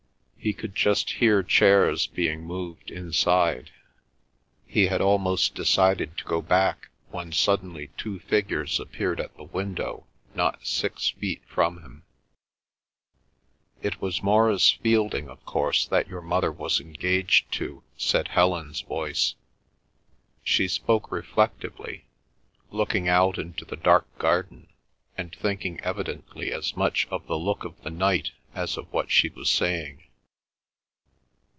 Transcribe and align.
He 0.43 0.53
could 0.53 0.73
just 0.73 1.11
hear 1.11 1.43
chairs 1.43 2.07
being 2.07 2.41
moved 2.43 2.89
inside. 2.89 3.69
He 4.65 4.87
had 4.87 4.99
almost 4.99 5.53
decided 5.53 6.17
to 6.17 6.23
go 6.23 6.41
back, 6.41 6.89
when 7.11 7.31
suddenly 7.31 7.91
two 7.95 8.17
figures 8.21 8.79
appeared 8.79 9.19
at 9.19 9.37
the 9.37 9.43
window, 9.43 10.07
not 10.33 10.65
six 10.65 11.09
feet 11.09 11.43
from 11.45 11.83
him. 11.83 12.05
"It 13.83 14.01
was 14.01 14.23
Maurice 14.23 14.71
Fielding, 14.71 15.29
of 15.29 15.45
course, 15.45 15.85
that 15.85 16.07
your 16.07 16.23
mother 16.23 16.51
was 16.51 16.79
engaged 16.79 17.51
to," 17.51 17.83
said 17.95 18.29
Helen's 18.29 18.81
voice. 18.81 19.35
She 20.43 20.67
spoke 20.67 21.11
reflectively, 21.11 22.05
looking 22.71 23.07
out 23.07 23.37
into 23.37 23.63
the 23.63 23.75
dark 23.77 24.07
garden, 24.17 24.69
and 25.15 25.35
thinking 25.35 25.79
evidently 25.81 26.51
as 26.51 26.75
much 26.75 27.07
of 27.11 27.27
the 27.27 27.37
look 27.37 27.63
of 27.63 27.79
the 27.83 27.91
night 27.91 28.31
as 28.55 28.75
of 28.75 28.91
what 28.91 29.11
she 29.11 29.29
was 29.29 29.47
saying. 29.51 30.01